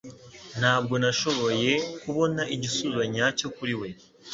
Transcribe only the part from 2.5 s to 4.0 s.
igisubizo nyacyo kuri we